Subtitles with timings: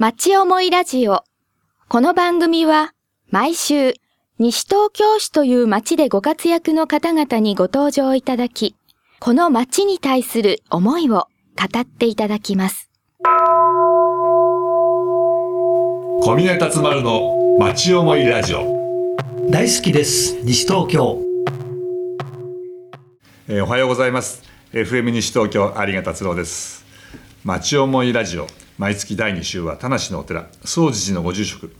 [0.00, 1.24] 町思いラジオ。
[1.88, 2.92] この番組は
[3.30, 3.94] 毎週
[4.38, 8.76] 西東京市という町でご活躍の方々にご登場いただき、
[9.18, 11.26] この町に対する思いを
[11.56, 12.92] 語っていただきます。
[16.22, 19.16] 小峰達丸の町思いラジオ、
[19.50, 20.40] 大好きです。
[20.44, 21.20] 西東京。
[23.48, 24.44] えーおはようございます。
[24.72, 26.86] FM 西東京有賀達郎です。
[27.44, 28.46] 町思いラジオ
[28.78, 31.74] 毎月第2週は田無のお寺総持寺のご住職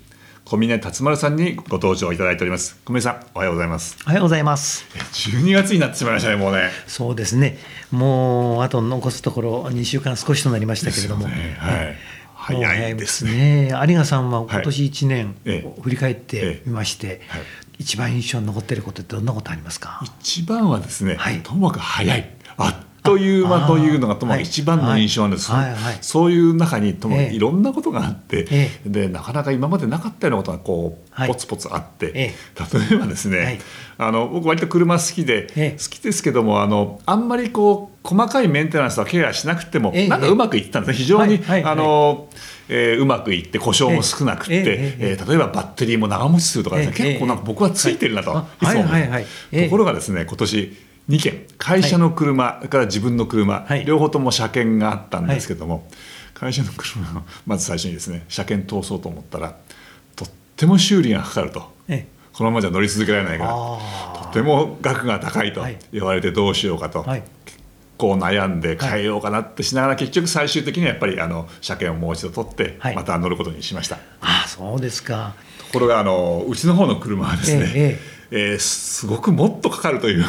[0.44, 2.76] 小峰達丸さんにご登場いただいております。
[2.84, 3.96] 小峰さんおはようございます。
[4.04, 4.84] おはようございます。
[4.96, 6.70] え12月になってしまいましたねもうね。
[6.88, 7.56] そうですね。
[7.92, 11.56] もうあと残すところ2週間少しとなりましたけれども、ね。
[11.60, 12.54] はい。
[12.54, 13.68] もう早いですね。
[13.70, 15.80] ね有賀さんは今年1年ええ。
[15.80, 17.42] 振り返ってみまして、はい。
[17.78, 20.00] 一番印象に残っていることってどんなことありますか？
[20.02, 21.42] 一番はですね、はい。
[21.42, 22.30] ともかく早い。
[22.56, 25.70] あっという間というのがとも一番の印象なんです、はい。
[25.72, 25.98] はいはい。
[26.00, 31.28] そういう中にともいろんなことがあって、えでなかなか今までなかったようなことがこう、はい。
[31.28, 32.34] ポツポツあって、え
[32.90, 33.58] 例えばですね、はい。
[33.98, 35.70] あの僕割と車好きで、ええ。
[35.72, 40.08] 好きですけどもあのあんまりこう細かいメンテナンスとかケアしなくても、ええ。
[40.08, 40.98] なんかうまくいってたんですね。
[40.98, 42.28] 非常に、あの
[42.70, 44.60] えーうまくいって故障も少なくて、ええ。
[44.60, 44.66] ええ。
[44.66, 45.10] ええ。
[45.12, 46.92] えー例えばバッテリーも長持ちするとかね、ええ。
[46.92, 48.66] 結構なんか僕はついてるなと、はい。
[48.66, 49.10] い、つもはいはい。
[49.10, 49.26] はい。
[49.52, 49.64] ええ。
[49.64, 50.76] ところがですね今年
[51.08, 51.46] 2件。
[51.58, 53.84] 会社の車、から自分の車、はい。
[53.84, 55.88] 両方とも車検があったんですけども、
[56.38, 59.56] 会社の車を まず最初にですね車検通そうと思ったら
[60.14, 61.72] とっても修理がかかると。
[61.88, 62.18] ええ。
[62.32, 65.78] このままじゃ乗り続けられないからあとても額が高いとはい。
[65.92, 67.22] 言われてどうしようかと、はい。
[67.96, 72.94] こう悩んで変えようかなってしながら結局最終的にはやっぱりあの車検をもう一度取ってはい。
[72.94, 73.96] また乗ることにしました。
[74.20, 75.34] ああそうですか。
[75.58, 78.00] ところがあのうちの方の車はですね、え。
[78.30, 80.24] えーすごくもっとかかるという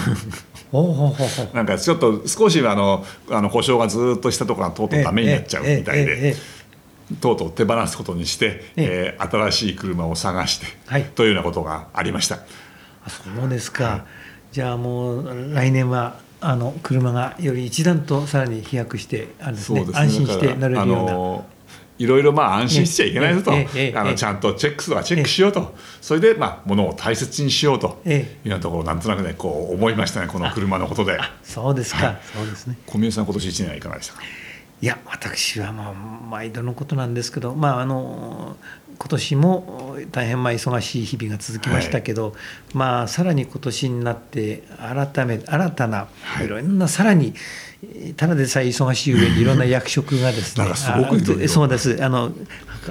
[1.53, 6.35] なんかちょっと少しあのあの故障がずっとしたところがとうとうダメになっちゃうみたいで
[7.21, 9.19] とうとう手放すことにして、ええ。
[9.19, 11.05] ー新しい車を探して、はい。
[11.05, 12.39] というようなことがありました。
[13.03, 14.05] あそうですか、
[14.51, 21.58] じゃあもう来年はあの車がより一段とさらに飛躍してあれですね安心して乗れるような、
[21.99, 28.01] いろいろまあ安心しちゃいけないぞと、あのちゃんとチェックするはチェックしようと、それでまあ物を大切にしようと。
[28.05, 31.19] いうえようなところをなんとなくねこう思いましたねこの車のことで。
[31.43, 32.19] そうですか、はい。
[32.33, 32.77] そうですね。
[32.87, 34.21] 小宮さん今年一年はいかがでしたか？
[34.81, 38.55] いや私はまあ毎度のことなんですけどまああの
[38.97, 42.33] 今年も大変まあ忙しい日々が続きましたけど、
[42.73, 46.45] まあさらに今年になって改め新たなはい。
[46.45, 47.33] いろんなさらに
[48.17, 50.65] ただでさえ忙しい上にいろんな役職がですね。
[51.47, 51.97] そうです。
[52.03, 52.33] あの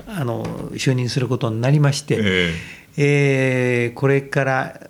[0.07, 2.55] あの就任することになりまして、え
[2.97, 3.93] え。
[3.95, 4.81] ーこれから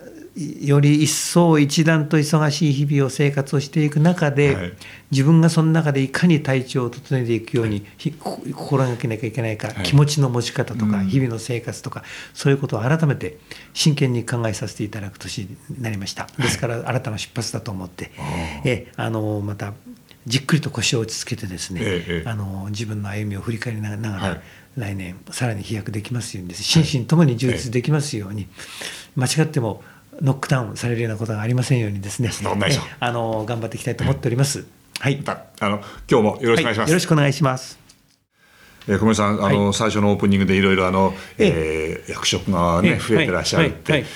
[0.60, 4.72] より一層一段と忙しい日々を生活をしていく中で、はい。
[5.10, 9.82] 自分がその中でいかに体調を整えていくように、ひこ心がけなきゃいけないか、はい。
[9.82, 11.06] 気持ちの持ち方とか、うん。
[11.09, 12.04] 日々の生活とか
[12.34, 13.38] そういうことを改めて
[13.72, 16.28] 真剣に考えさせていただく年になりました。
[16.38, 18.12] ですから新たな出発だと思って、
[18.65, 19.72] えあのまた
[20.27, 21.89] じっくりと腰を落ち着けてですね、ええ
[22.21, 22.29] ええ。
[22.29, 24.41] あの自分の歩みを振り返りながら、はい。
[24.77, 28.47] 来年さらに飛躍できますように心身ともに充実できますように、
[29.17, 29.83] 間違っても
[30.21, 32.31] ノックダウンされるようなことがありませんようにですね。
[33.01, 34.67] あの頑張っていきたいと思っております。
[35.01, 35.81] はい、あの
[36.11, 36.78] 今日もよろしくお願いします。
[36.81, 36.89] はい。
[36.91, 37.78] よろしくお願いします。
[38.89, 42.99] えー小森さんあの、は最初のオープニングでいろいろあの、ええー役職がね、ええ。
[42.99, 44.03] 増えてらっしゃるって、はい。
[44.03, 44.11] はい。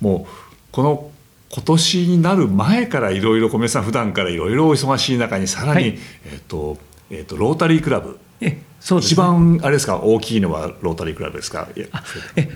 [0.00, 0.32] もう
[0.72, 1.10] この
[1.50, 5.98] 今年になる前からいろいろ小森さん普段からいろいろお忙しい中にさらに、はい。
[6.32, 6.76] えっ、と
[7.10, 8.18] えっ、とロータリークラブ。
[8.40, 10.00] えそうです、一番あれですか？
[10.00, 11.68] 大きいのはロータリークラブですか？
[11.76, 11.88] え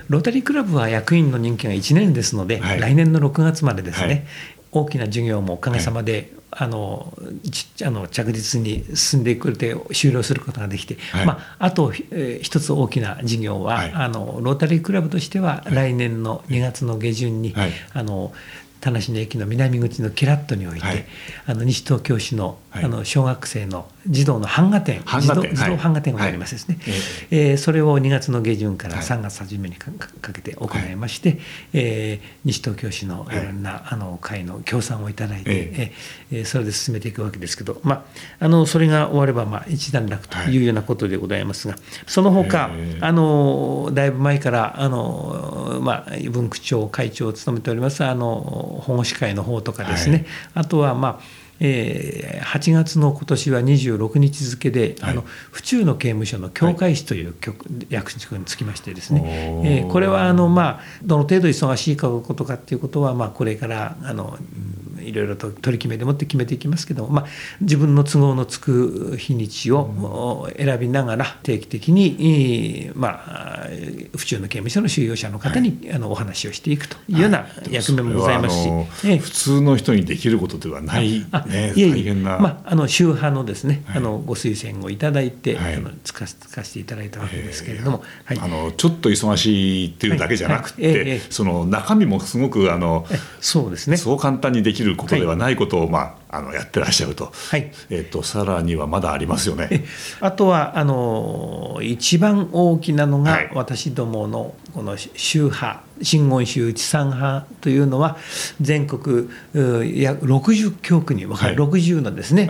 [0.09, 2.79] ロータリークラブは役員の任期が1年ですので、はい。
[2.79, 4.23] 来年の6月までですね、はい。
[4.71, 7.13] 大きな事業もおかげさまで、あの
[7.49, 11.25] ちあの着実に進んでくれて終了することができて、はい。
[11.25, 13.91] まあ、あと、えー一つ大きな事業は、はい。
[13.93, 17.71] あのロータリークラブとしては来年の2月の下旬に、はい。
[17.93, 18.33] あの
[18.81, 21.05] 田無の駅の南口のキラットにおいて、はい。
[21.45, 22.83] あの西東京市の,、はい。
[22.83, 25.35] あの小学生の児童の版画展児童
[25.77, 26.93] 版画展がありますですね、はい。
[27.31, 29.03] えーそれを2月の下旬からはい。
[29.03, 29.91] 3月初めにか
[30.33, 31.39] けて行いまして、
[31.73, 35.93] えー西東京市のいろんな、あの会の協賛をいただいて、え
[36.31, 36.41] え。
[36.41, 38.05] ーそれで進めていくわけですけど、ま
[38.39, 41.75] あ、あのそれが終われば、まあ、一段落というようなことでございますが、
[42.07, 42.99] その他、ええ。
[43.01, 55.11] あのだいぶ前からあの、まあ、文区長会長を務めておりますあの保護司会の方とかですね、あとはまあえー8月の今年は26日付で、はい。
[55.11, 59.21] あの府中の刑務所の教会士という局、役職につきましてですね、
[59.63, 67.25] えーこれはあの、まあ、どの程度忙しいかことかっていうことは、まあ、これからあの、うんいろいろと取り決めでもって決めていきますけども、まあ、
[67.61, 73.67] 自分の都合のつく日にちを選びながら定期的に、まあ、
[74.15, 78.69] 府中の刑務所の収容者の方に、あのお話をしていくというような役目もございますし、
[79.07, 91.09] ええ、普通の人にできることではない、ね、大変な、まあ、あの宗派のですね、はい、あのご推薦をいただいて、はい、あのつかつかせていただいたわけですけれども、はい、あのちょっと忙しいっていうだけじゃなくて、はい。
[91.09, 93.05] え、その中身もすごくあの
[93.39, 93.97] そうですね。
[93.97, 97.71] そう簡単にできることではないことを、まあ、あのやってらっしゃると,、はい。
[97.89, 99.85] えーと、さらにはまだありますよね。
[100.21, 108.17] あとはあの一番大きなのが、私どものこの宗派真言宗地産派というのは
[108.59, 112.49] 全国約60教区に分かれる、はい、60のですね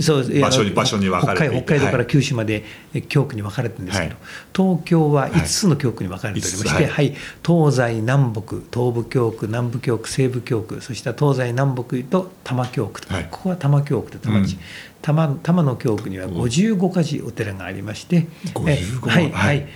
[0.00, 2.64] そう場所に場所に分かれて北海道から九州まで
[3.08, 4.22] 教区に分かれてるんですけど、はい、
[4.56, 7.14] 東京は5つの教区に分かれておりまして、はい、はい、
[7.46, 8.42] 東西南北
[8.72, 14.60] 東部教区南部教区西部教区そして東西南北と多摩教区と、ここは多摩教区と多摩地、うん。
[15.02, 19.68] 多摩多摩の教区には55か所お寺がありまして、はいはい。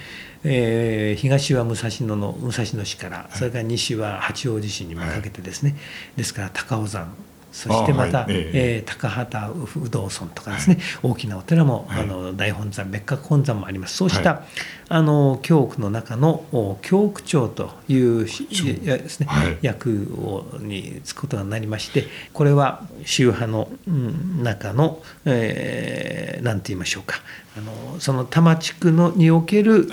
[0.47, 5.81] えー、東は武蔵野の武蔵野市からそれから西は八王子市にもかけてですね、はい、
[6.19, 7.15] ですから高尾山
[7.55, 13.97] そしてまた、はい、えー、高畑不動尊とかですね、はい、大きなお寺も、はい、あの大本山別格本山もあります。
[13.97, 14.43] そうした、
[14.89, 16.45] あの教区の中の
[16.83, 19.29] 教区長というですね、
[19.63, 23.69] 役をに就くことになりましてこれは宗派の
[24.43, 27.21] 中の、えー、て言いましょうか。
[27.57, 29.89] あのその多摩地区のにおける、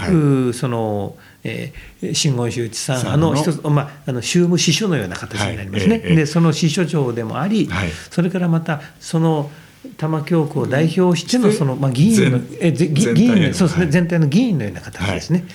[0.53, 9.49] そのえー、真言宗地さんあの一つ、まあ、あの宗務司書のような形になりますね、はい、でその司書長でもあり、はい、それからまたその
[9.97, 15.45] 玉教区を代表してのその、まあ、議員のえ議員そうですね、全体の議員のような形ですね。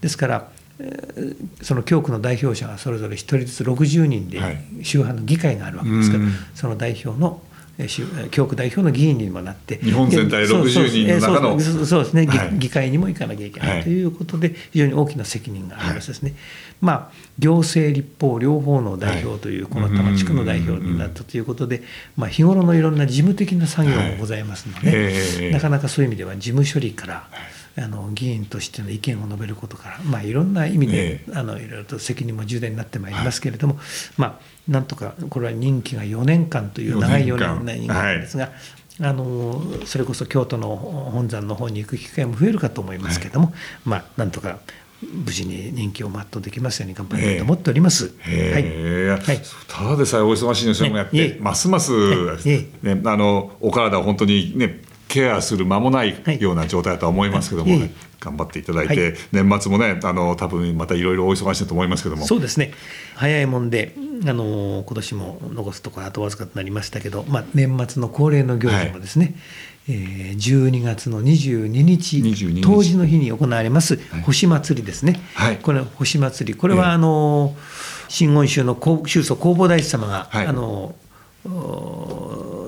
[0.00, 0.48] ですから
[1.62, 4.40] その教区の代表者がそれぞれ1人ずつ60人で
[4.82, 6.24] 宗派の議会があるわけですから、
[6.54, 7.40] その代表の
[8.30, 9.78] 教区代表の議員にもなって。
[9.78, 16.38] 日本全体60人の中のそうですね、はい、議会にも行かなきゃいけないということで非常に大きな責任がありますですね、はい、
[16.80, 21.82] まあ行政立法両方の代表というこの多摩地区の代表になったということで、
[22.16, 27.28] まあ、日頃のいろんな事務的な作業もございますので、なかなかそういう意味では事務処理から
[27.76, 33.78] あの議員としての意見を述べることから、まあ、いろんな意味で、あのいろいろと責任も重大になってまいりますけれども、
[34.16, 38.52] まあなんとかこれは任期が4年間という長い4年年間ですが、はい、
[39.00, 43.54] あのそれこそ京都の本山の方に行く機会も増えるかと思いますけれども、はい、
[43.84, 44.60] まあなんとか
[45.02, 48.14] 無事に任期を全うできますように頑張りたいと思っております。
[48.20, 49.20] はい、はい、
[49.68, 51.92] ただでさえお忙しいの人もやって、ますます、
[52.46, 54.80] ね、あのお体を本当にね
[55.14, 62.26] ケアする間もないような状態だとは思いますけども、はい、頑張っていただいて、はい、年末もねあの多分またいろいろお忙しいと思いますけども。
[62.26, 62.72] そうですね。
[63.14, 63.94] 早いもんで
[64.26, 69.96] あの今年も残すところあとわずかとなりましたけど、まあ、年末の恒例の行事もですね、はい。
[69.96, 72.60] えー、12月の22日22日。
[72.62, 76.58] 当時の日に行われます、星祭りですね、はい、これ星祭り。
[76.58, 77.54] これはあの、
[78.08, 80.94] 真言宗の宗祖弘法大師様が、はい、あの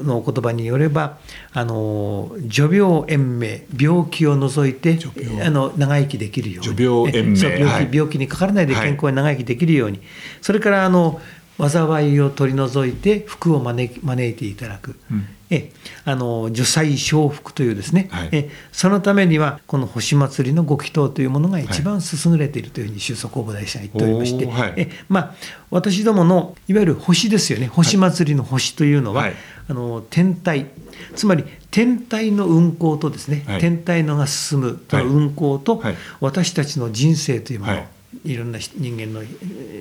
[0.02, 1.18] のお言葉によれば
[1.52, 4.98] あの除病延命病気を除いて
[5.44, 6.84] あの長生きできるように。
[6.84, 10.06] 病病気、はい、病気にかからないで健康に長生きできるように、はい、
[10.40, 11.20] それからあの
[11.58, 15.72] 災いを取り除いて福を招いていただく、うん、え
[16.04, 25.34] あの受災承福というですね、はい、えそのためにはこの星祭りのご祈祷というものが一番優れているというふうに収束公募大師が言っておりまして、はい、えまあ、
[25.70, 27.68] 私どものいわゆる星ですよね。
[27.68, 29.34] 星祭りの星というのは、はい、
[29.68, 30.66] あの天体。
[31.14, 35.82] つまり天体の運行とですね、天体のが進む運行と、
[36.20, 37.84] 私たちの人生というもの、い
[38.24, 39.22] ろんな人間の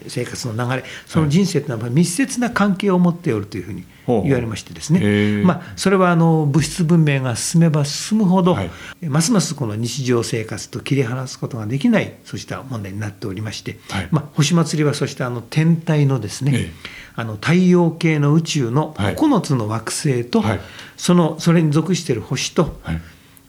[0.08, 8.70] 生活の流れその人生というのは密接な関係を持っておるというふうに言われましてですね、まあ、それはあの物質文明が進めば進むほど、はい、
[9.01, 16.72] ますますこの日常生活と切り離すことができないそうした問題になっておりまして、はい、まあ、星祭りはそうしたあの天体のですね、
[17.15, 20.60] あの太陽系の宇宙の9つの惑星と、はい、
[20.98, 22.80] そのそれに属している星と、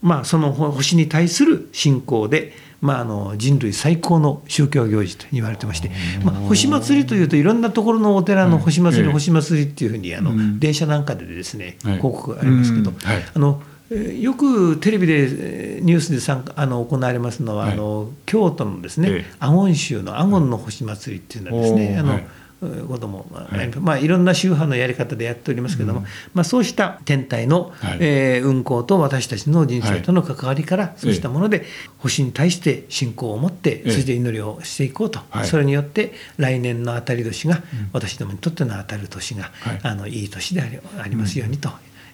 [0.03, 2.53] まあ、その星に対する信仰で
[2.87, 5.91] まあ、あの人類最高の宗教行事と言われてまして、
[6.25, 12.93] まあ、星祭りというといろんなところのお寺の星祭り、星祭りっていうふうにあの、電車なんかでですね広告がありますけど、
[13.35, 22.21] あのよくテレビでニュースで参加あの行われますのは、あの京都のですね、阿言宗の阿言の星祭りっていうのはですね、あの
[22.61, 23.71] ことも、はい。
[23.77, 31.67] まあ、いろんな宗派のやり方でやっておりますけれども、うん、まあ、そうした天体の、はい、えー、運行と私たちの人生との関わりから、はい、そうしたもので
[31.99, 39.51] 星に対して信仰を持って、そして祈りをしていこうと、それによって来年の当たり年が、私どもにとっての当たる年が、
[39.83, 40.63] あのいい年で
[40.99, 41.71] ありますようにと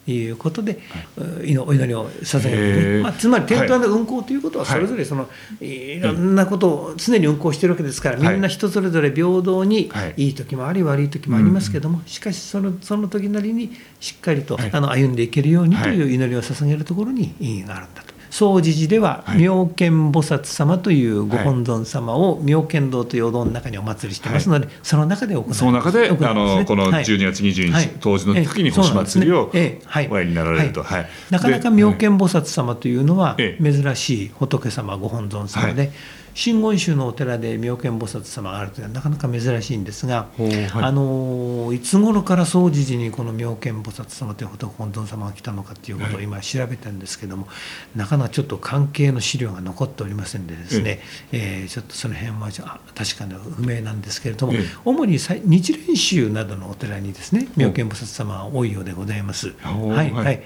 [0.06, 0.80] いうことで、
[1.16, 5.28] はい、お祈りを捧げる、まあ、つまり天体の運行ということはそれぞれその、は
[5.60, 18.11] い、いろんなことを常に運行しているわけですから、みんな人それぞれ平等に、い、い時もあり悪い時もありますけども、しかしそのその時なりにしっかりと、あの歩んでいけるようにという祈りを捧げるところに意義があるんだと。
[18.32, 30.82] 総持寺では妙見菩薩様というご本尊様を妙見堂というお堂の中にお祭りしてますので、その中で行いその中で、あのこの12月22日、当時の時に星祭りをおやりになられると、
[31.28, 35.92] なかなか妙見菩薩様というのは珍しい仏様ご本尊様で、
[36.34, 47.52] 真言宗のお寺で妙見菩薩様があるというのはなかなか珍しいんですが、はい、あのいつ頃から総持寺にこの妙見菩薩様という仏本尊様が来たのかということを今調べてるんですけども、は
[47.94, 51.00] い、なかなかちょっと関係の資料が残っておりませんでですね、
[51.32, 51.66] ええ。
[51.66, 59.52] ー、ちょっとその辺は確かに不明なんですけれども、主に日蓮宗などのお寺にですね妙見菩薩様は多いようでございます。
[59.60, 60.42] はい、はい、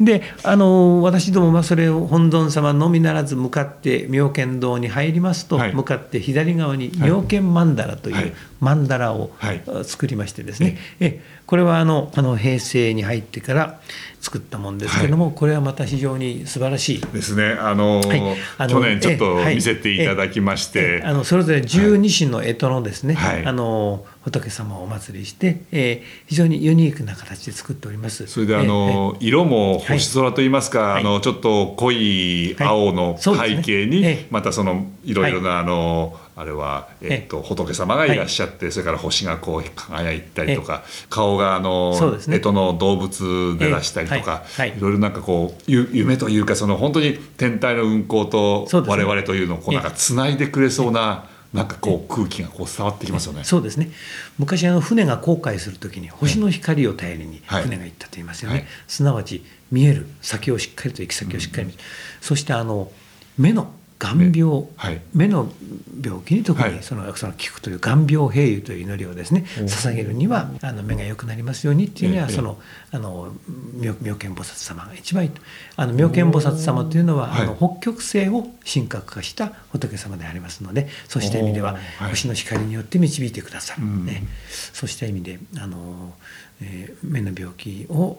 [0.00, 9.30] であの私どもはそれを本尊様のみならず向かって妙見堂に入りますますと、向かって左側に妙見曼荼羅という曼荼羅を
[9.84, 13.80] 作りましてですね、えこれはあのあの平成に入ってから
[14.20, 17.00] 作ったもんですけれども、これはまた非常に素晴らしい。
[17.00, 17.56] ですね。
[17.58, 18.02] あの、
[18.58, 28.26] あの去年ちょっと見せていただきまして、あのそれぞれ十二支の干支のですね、あの仏様をお祭りして、えー、非常にユニークな形で作っております。
[28.26, 41.92] それであの、えー、色も星空といいますか、はい、あのちょっと濃い青の背景に、またそのいろいろな、あのあれは、えっと、仏様がいらっしゃって、それから星がこう輝いたりとか、顔があの、
[42.26, 44.80] ね、干支の動物で出したりとか、い。
[44.80, 51.26] ろいろなんかこう夢というかその本当に天体の運行と我々というのをこうなんかつないでくれそうな。
[51.52, 53.42] なんかこう空気がこう伝わってきますよね。
[53.42, 53.90] そうですね。
[54.38, 58.54] 昔あの船が航海するときに星の光を頼りに船が行ったと言いますよね。
[58.54, 61.78] はいはい、すなわち見える先をしっかりと行き先をしっかり見る。
[61.78, 61.84] うん、
[62.24, 62.92] そしてあの
[63.36, 65.52] 目の眼病、はい、目の
[66.02, 72.58] 病気に特にそのその効くという眼病平癒という祈りをですね捧げるにはあの目が良くなりますようにっていうにはその
[72.92, 73.32] あの
[73.78, 75.30] 妙見菩薩様が一番
[75.76, 81.76] あの妙見菩薩様というのはあの北極星を神格化した仏様でありますのでそうした意味では
[82.08, 84.22] 星の光によって導いてくださる、ね、
[84.72, 86.14] そうした意味であの
[86.62, 88.18] えー、目の病気を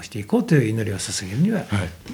[0.00, 1.68] 治していこうという祈りを捧げるには、はい、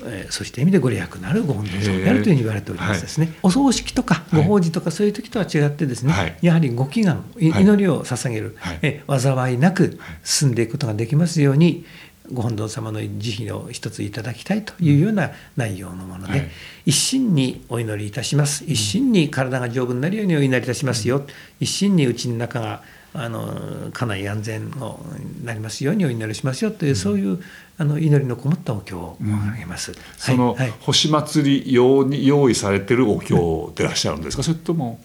[0.06, 11.84] えー、そうした意味でご利益のあるご本尊様であるというふうに言われておりますですね、はい、お葬式とかご法事とかそういう時とは違ってですね、はい、やはりご祈願祈りを捧げる、はい、え災いなく進んでいくことができますように
[12.32, 16.50] ご本尊様の慈悲を一ついただきたいというような内容のもので、はい、
[16.86, 18.64] 一心にお祈りいたします。
[18.66, 21.26] 一心に体が丈夫になるようにお祈りいたしますよ、うん、
[21.60, 22.82] 一心にうちの中が
[23.20, 25.00] あの家内安全を
[25.44, 27.40] なりますようにお祈りしますよという、そういう
[27.78, 29.98] あの祈りのこもったお経をあげます、うん。
[29.98, 35.00] はい、その、星祭り用に用意されてるお経でいらっしゃるんですか、それとも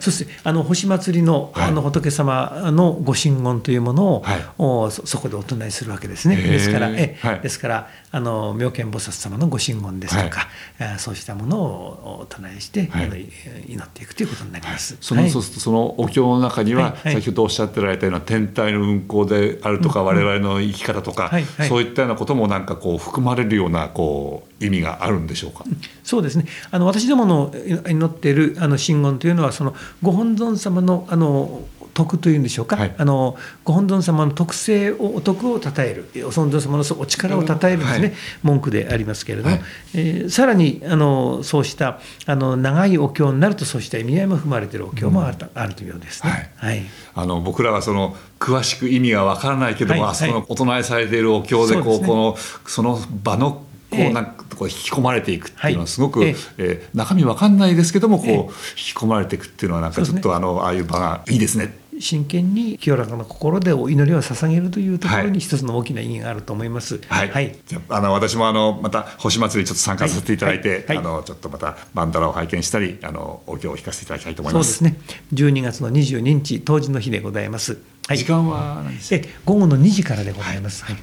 [0.00, 6.36] そしてあの星祭りの,、あの仏様のご神言というものを、はい、そそこでお唱えするわけですね。
[6.36, 10.48] ですからえ、はい、ですからあの妙見菩薩様のご神言ですとか、
[10.78, 13.28] はい、そうしたものをお唱えして、はい、
[13.68, 14.96] 祈っていくということになります。
[15.00, 21.30] その、そうするとそのお経の中には、先ほどおっしゃってられたような天体の運行であるとか、うん、我々の生き方とか、
[21.68, 25.64] そういったようなこともなんかこう含まれるようなこう意味があるんでしょうか。
[26.02, 26.46] そうですね。
[26.70, 27.52] あの私どもの
[27.86, 31.60] 祈っているあの神言というのはそのご本尊様のあの
[31.98, 36.08] 徳というんでしょうか、はい、あのご本尊様の特性をお徳をたたえる。
[36.26, 39.64] お本尊様のお力をたたえるですね、はい、文句でありますけれども、はい、
[39.94, 46.52] えー、さらにあのそうしたあの長いお経になるとそうした意味合いも含まれているお経もある,、あるというようですね。
[46.56, 46.82] はい、
[47.14, 52.36] あの僕らはその詳しく意味がわからないけども、あそこのお唱えされているお経でこう、ね、この
[52.66, 56.88] その場のこうなんかこう引き込まれていくっていうのはすごく、ええ。
[56.94, 61.74] 中身わかんないですけどもこう引き込まれていくっていうのはなんかちょっとあのああいう場がいいですね。
[62.00, 67.00] 真剣に清らかな心でお祈りを捧げるというところに一つの大きな意義があると思います。
[67.08, 67.30] はい。
[67.30, 74.74] はい、じゃあの私もあのまた星祭りちょっと参加させていただいて、はいはい、あのちょっとまたマンダラを拝見したりあのお経を聞かせていただきたいと思います。
[74.74, 75.16] そうですね。
[75.34, 77.78] 12月の22日当時の日でございます。
[78.16, 80.84] 時間は何ですかえ午後の2時からでございます。
[80.84, 80.96] はい。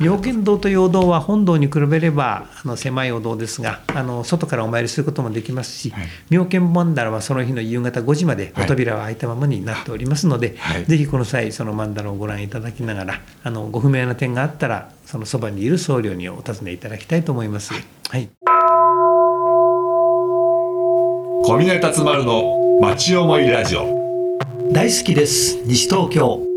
[0.00, 6.08] 妙見堂というお堂は本堂に比べればあの狭いお堂ですがあの外からお参りすることもできますし、はい。
[6.30, 10.84] 妙見曼荼羅はその日の夕方5時までお扉は開いたままになっておりますので、はい。
[10.84, 17.72] ぜひこの際その曼荼羅をご覧いただきながらあのご不明な点があったらそのそばにいる僧侶にお尋ねいただきたいと思います。
[17.72, 18.28] はい。
[21.42, 23.98] 小峰達丸の町思いラジオ。
[24.72, 25.62] 大好きです。
[25.64, 26.49] 西東京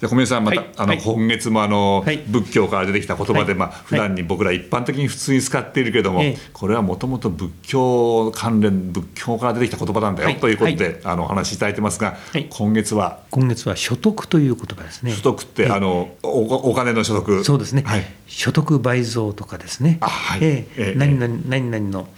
[0.00, 0.96] 小峰さんまた、あのはい。
[0.98, 2.18] はい今月もあの、はい。
[2.18, 3.54] 仏教から出てきた言葉で、はい。
[3.54, 6.38] まあ普段に僕ら一般的に普通に使っているけれども、ええ。
[6.52, 10.38] これはもともと仏教関連仏教から出てきた言葉なんだよ、はい。
[10.38, 12.46] ということで、あのお話しいただいてますが、はい。
[12.50, 13.20] 今月は？
[13.30, 15.12] 今月は所得という言葉ですね。
[15.12, 15.70] 所得って、ええ。
[15.70, 17.42] あのおお金の所得。
[17.44, 18.04] そうですね、はい。
[18.26, 20.40] 所得倍増とかですね、あはい。
[20.42, 20.90] ええ。
[20.90, 20.98] ええ。
[20.98, 22.08] 何々何々の、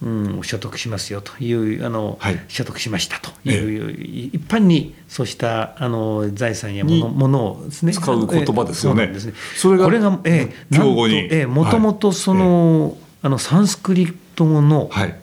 [0.00, 2.44] うん、所得しますよというあの、はい。
[2.48, 9.10] 所得しましたという、一般にそうしたあの財産やものにものをですね使う言葉ですよね。
[9.12, 9.34] ええそね。
[9.56, 11.16] それがこれが、えに。
[11.32, 15.18] ええもともとその,、あのサンスクリット語のはい。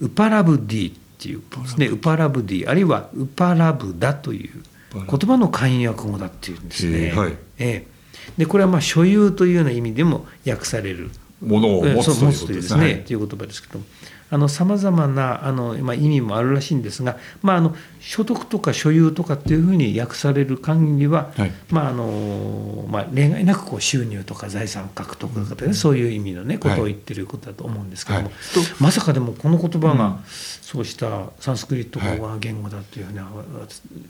[0.00, 2.68] ウパラブディっていうですねウパラブディ。
[2.68, 4.62] あるいはウパラブダという
[4.94, 6.98] 言葉の簡約語だっていうんですね。
[6.98, 7.32] へえはい。
[7.32, 7.98] ええ。
[8.36, 11.10] でこれはまあ所有というような意味でも訳される
[11.40, 13.04] ものを持つということというですね。
[13.06, 13.84] という言葉ですけども
[14.48, 21.52] さまざまなあの、まあ、意味もあるらしいんですが、まあ、あの所得とか所有とかっていうふうに訳される限りは、はい。
[21.70, 28.34] まああのまあ、例外なくこう収入とか財産獲得とか、ねそういう意味の、ね、ことを言ってることだと思うんですけども、はい。
[28.80, 30.18] まさかでもこの言葉が、うん。
[30.68, 33.26] そうしたサンスクリット語が言語だというふうには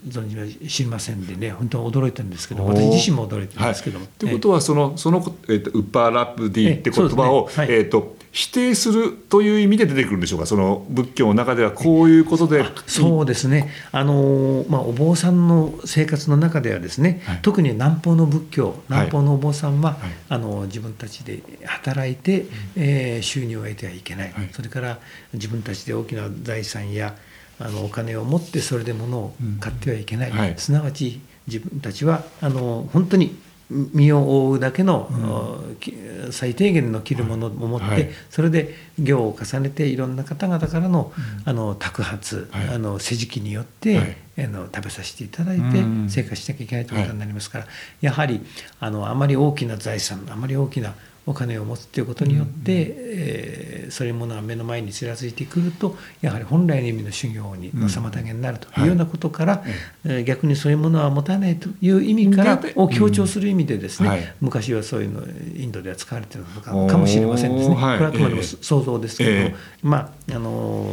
[0.09, 4.07] 存じは知りませんでね本当は驚いたんですけど私自身も驚いてるんですけども。
[4.17, 4.29] とい。
[4.31, 7.85] うことはそのその、えっとウッパーラップディって言葉を、ええそうですね。
[7.85, 10.45] と否定するという意味で出てくるんでしょうか？
[10.45, 12.63] その仏教の中ではこういうことで。
[12.85, 17.39] そうですね、あのまあ、お坊さんの生活の中ではですね、はい。
[17.41, 19.99] 特に南方の仏教南方のお坊さんは、はい。
[20.29, 22.45] あの自分たちで働いて、
[22.75, 24.49] えー収入を得てはいけない、はい。
[24.51, 24.99] それから
[25.33, 27.15] 自分たちで大きな財産や
[27.59, 30.53] あのお金を持ってそれで物を買ってはいけない、うんはい。
[30.57, 33.37] すなわち自分たちはあの本当に
[33.69, 35.95] 身を覆うだけの、き
[36.31, 38.09] 最低限の着るものを持って、はい。
[38.29, 41.11] それで行を重ねていろんな方々からの,、
[41.45, 42.69] あの托発、はい。
[42.69, 44.17] あの世辞記によって、はい。
[44.39, 46.09] あの食べさせていただいてうん。
[46.09, 47.67] 生活しなきゃいけないということになりますから、
[48.01, 48.41] やはり
[48.79, 50.95] あのあまり大きな財産あまり大きな
[51.29, 59.63] お金を持つということによって、えーそういうものが目の前にちらついてくるとやはり本来の意味の修行にの妨げになるというようなことから、
[60.05, 64.33] えー逆にそういうものは持たないという意味からでを強調する意味でですね、はい。
[64.41, 65.21] 昔はそういうの
[65.55, 67.75] インドでは使われているのかかもしれませんですね。
[67.75, 67.97] はい。
[67.97, 69.55] これはあくまでもええ想像ですけれども、え。
[69.81, 69.97] ま
[70.29, 70.87] あ、あの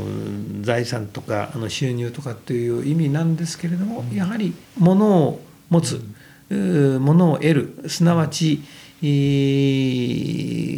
[0.62, 5.96] 財産とかあの収入とかという意味なんですけれども、やはり物を持つ、
[6.50, 8.85] うー物を得るすなわちえー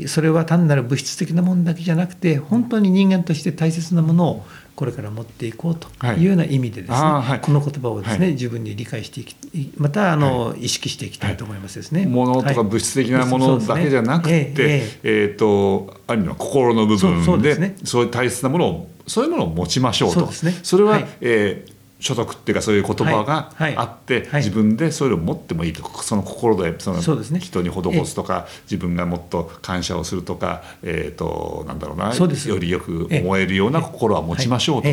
[0.08, 6.18] それは単なる物質的なものだけじゃなくて本当に人間として大切なものをこれから持っていこうとはい。
[6.18, 7.40] いうような意味でですね、あーはい。
[7.40, 8.34] この言葉をですね、はい。
[8.34, 9.34] 自分に理解していき
[9.76, 12.06] またあの、意識していきたいと思いますですね。
[12.06, 12.54] 物とかはい。
[12.64, 14.38] 物質的なものだけじゃなくて、ね。
[14.38, 15.34] ええええ。
[15.34, 17.76] ーとある意味の心の部分でそうそうですね。
[17.82, 20.30] そういう大切なものをそういうものを持ちましょうと。
[20.62, 21.08] それは、はい。
[21.22, 23.62] えー所得っていうかそういう言葉がはい。
[23.62, 23.76] はい。
[23.76, 24.42] あって、はい。
[24.42, 27.40] 自分でそういうのを持ってもいいとその心でそのそうですね。
[27.40, 32.58] 人に施すとか、自分がもっと感謝をするとか、えー、となんだろうなそうですよ。
[32.58, 34.88] りよく思えるような心は持ちましょうと。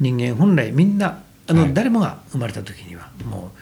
[0.00, 1.74] 人間本来みんなあの、はい。
[1.74, 3.52] 誰もが生まれた時にはも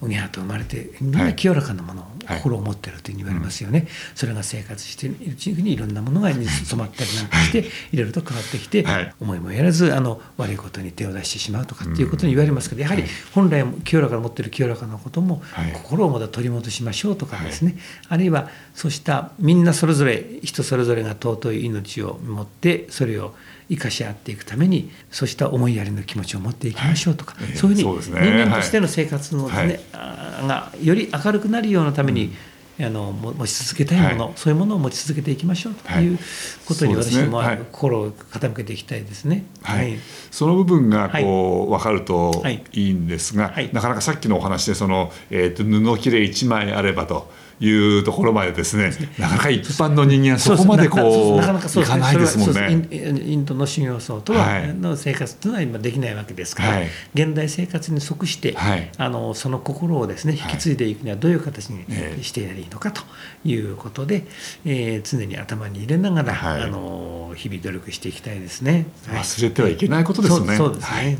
[0.00, 1.36] うおぎゃーと生まれてみんはない。
[1.36, 6.44] 清らかなものを、はい心を持っているというふうに言われますよね、それが生活しているうちにいろんなものが染
[6.76, 9.14] まったりなんかして、い、ろいろと変わってきて、はい。
[9.20, 15.72] 思いもやらずあの悪いことに手を出してしまうとかっていうことに言われますけどやはり本来清らかな持っている清らかなことも、はい。
[15.72, 17.76] 心をまた取り戻しましょうとかですね、
[18.08, 23.34] あるいはそうしたみんなそれぞれ人それぞれが尊い命を持ってそれを
[23.68, 32.32] 生かし合っていくためにそうした思いやりの気持ちを持っていきましょうとか、はいええそういうふうに人間としての生活のですね、がより明るくなるようなために、
[32.80, 34.32] あのも持ち続けたいもの、はい。
[34.36, 36.04] そういうものを持ち続けていきましょうとはい。
[36.04, 36.18] いう
[36.66, 37.22] ことにそうですね。
[37.22, 37.58] 私もはい。
[37.58, 39.44] 心を傾けていきたいですね。
[39.62, 39.96] はい。
[40.32, 42.64] その部分がこう、分かるとはい。
[42.72, 43.70] いいんですが、はい。
[43.72, 52.88] なかなかさっきのお話でその、えー、と布切れ1枚あればというところまでですねなかなか一般の人間はそこまでこうなかなかそういかないですもんね。
[52.90, 54.74] インドの修行僧とははい。
[54.74, 56.88] の生活というのは今できないわけですから、はい。
[57.14, 58.90] 現代生活に即して、はい。
[58.96, 62.22] あのその心をですね引き継いでいくにはどういう形にええ。
[62.22, 63.02] してやりいいのかと
[63.44, 64.24] いうことで、
[64.64, 66.62] えー常に頭に入れながら、はい。
[66.62, 68.86] あの日々努力していきたいですね。
[69.06, 69.20] はい。
[69.22, 70.56] 忘れてはいけないことですよね。
[70.56, 70.86] そうですね。
[70.86, 71.18] はい。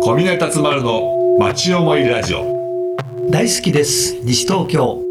[0.00, 2.57] 小峰達丸の町思いラジオ
[3.30, 4.18] 大好きです。
[4.22, 5.02] 西東京。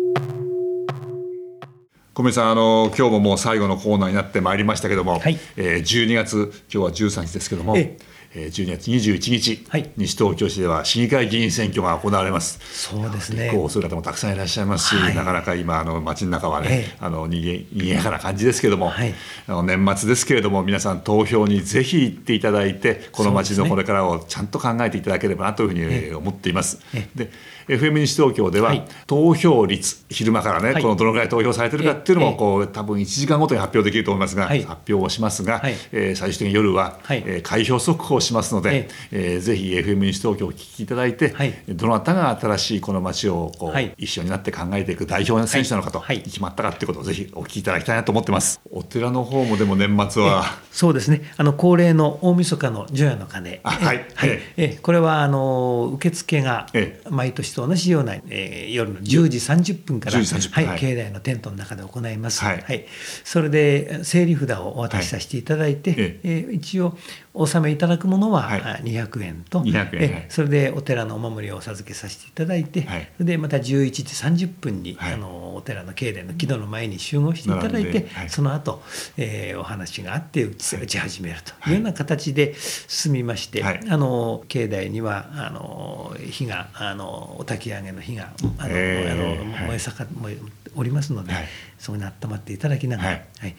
[2.13, 5.37] 小峰さんあの今日ももう最後のコーナーになってまいりましたけども、はい。
[5.55, 7.99] えー12月今日は13日ですけども、ええ。
[7.99, 8.07] ー
[8.47, 9.91] 12月21日、はい。
[9.97, 12.59] 西東京市では市議会議員選挙が行われます。
[12.89, 13.45] そうですね。
[13.45, 15.15] 立候補する方もたくさんいらっしゃいますし、はい。
[15.15, 16.97] なかなか今あの街の中はね、ええ。
[16.99, 19.13] あのにぎにぎやかな感じですけども、はい。
[19.47, 26.15] あの年末ですけれども皆さん投票にぜひ行っていただいてこの街のこれからをちゃんと考えていただければなというふうにええ。
[26.15, 26.79] 思っています。
[26.95, 27.07] え。
[27.15, 27.29] で
[27.67, 28.85] FM 西東京では、はい。
[29.05, 30.81] 投票率昼間からね、はい。
[30.81, 32.37] このどのぐらい投票されてるかっていうのも、ええ。
[32.37, 34.63] こう多分1時間ごとに発表できると思いますが、はい。
[34.63, 35.75] 発表をしますが、はい。
[35.91, 37.23] えー最終的に夜は、はい。
[37.25, 41.53] えー開票速報をしますので、えーぜひ FM 西東京をお聞きいただいて、はい。
[41.69, 43.93] どなたが新しいこの街をこう、はい。
[43.97, 46.21] 一緒になって考えていく代表の選手なのかと、はい。
[46.21, 48.59] 決まったかっていうことをぜひお聞きいただきたいなと思ってます。
[48.71, 51.33] お寺の方もでも年末は、そうですね。
[51.37, 53.59] あの恒例の大晦日の除夜の鐘。
[53.63, 54.05] あはい。
[54.15, 54.29] はい。
[54.29, 54.53] え。
[54.57, 54.79] え。
[54.81, 57.01] これはあの受付がえ。
[57.09, 59.37] 毎年と同じような、えー夜の10時
[59.73, 60.81] 30分から10時30分は、はいい。
[60.81, 62.43] 境内のテントの中で行います。
[62.43, 62.85] はい。
[63.23, 65.99] それで整理札をお渡しさせていただいて、はい。
[66.01, 66.19] え。
[66.23, 66.95] えー一応
[67.37, 68.61] お納めいただくものは、はい。
[68.61, 70.25] あ200円と、200はい。
[70.29, 73.09] それでお寺のお守りをお授けさせていただいて、はい。
[73.17, 74.03] それでまた11時
[74.47, 75.13] 30分に、はい。
[75.13, 78.29] あのお寺の境内の木戸の前に集合していただいてはい。
[78.29, 78.81] その後、
[79.17, 82.53] えーお話があって打ち打ち始めるというような形で
[82.87, 83.81] 進みまして、はい。
[83.87, 89.67] あの境内にはあの火があのお焚き上げの火があの、えーあのはい。
[89.67, 90.37] 燃え盛燃え
[90.75, 91.45] おりますので、はい。
[91.79, 93.53] そこに温まっていただきながら、ははいい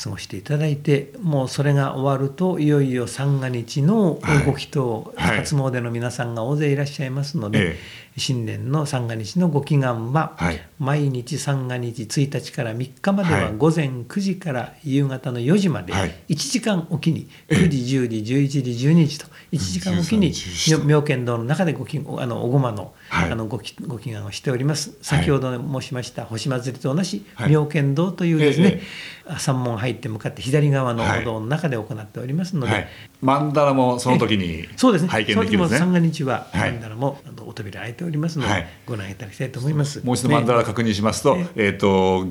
[0.00, 7.76] 過ごしていただいてもうそれが終わるといよいよ三が日のご祈祷、はい初詣の皆さんが大勢いらっしゃいますので、え
[8.16, 10.60] 新年の三が日のご祈願は、はい。
[10.78, 13.56] 毎日三が日1日から3日までははい。
[13.56, 16.14] 午前9時から夕方の4時まではい。
[16.28, 23.30] 1時間おきに9時10時11時12時と1時間おきに13 14妙見堂の中でごきあのおごまの,、はい。
[23.30, 24.92] あのごきご祈願をしております。
[25.00, 27.50] 先ほど申しました星祭りと同じはい。
[27.50, 28.80] 妙見堂というですね、
[29.26, 32.88] え山門入って向かって左側のお堂の中で行っておりますので、はい、
[33.22, 35.08] 曼荼羅もその時にそうですね。
[35.08, 35.78] 拝見できるんですね。
[35.78, 36.72] 三が日は、はい。
[36.72, 38.66] なんだらもあのお扉開いておりますので、はい。
[38.86, 40.04] ご覧いただきたいと思います。
[40.04, 42.26] もう一度曼荼羅ね確認しますと、ええっ、と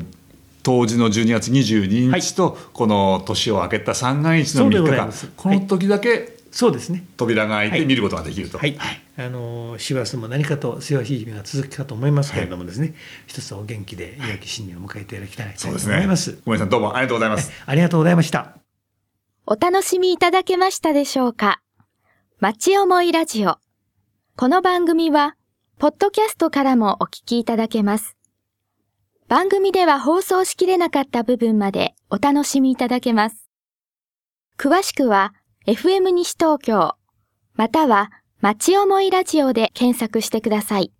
[0.64, 7.06] 当時の12月22日と、この年を明けた三が日のそうで3日間この時だけそうですね。
[7.16, 8.58] 扉が開いはいて見ることができると。
[8.58, 8.78] はい、
[9.18, 12.94] あの師走も何かとせわしい日々が続くかと思いますけれどもですね、
[13.26, 16.38] 一つお元気で良き新年を迎えていただきたいとそうですね思います。。
[16.46, 17.52] ごめんなさいどうもありがとうございます。
[17.66, 18.58] ありがとうございました。
[19.48, 21.62] お楽しみいただけましたでしょうか
[22.40, 23.58] 町思いラジオ。
[24.36, 25.36] この番組は、
[25.78, 28.18] ポッドキャストからもお聞きいただけます。
[29.28, 33.50] 番組では放送しきれなかった部分までお楽しみいただけます。
[34.58, 35.34] 詳しくは、
[35.68, 36.96] FM 西東京、
[37.54, 40.92] または、町思いラジオで検索してください。